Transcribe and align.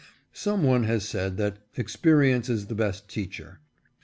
Some 0.33 0.63
one 0.63 0.85
has 0.85 1.07
said 1.07 1.37
that" 1.37 1.59
experience 1.77 2.49
is 2.49 2.65
the 2.65 2.73
best 2.73 3.07
teach 3.07 3.39
er." 3.39 3.59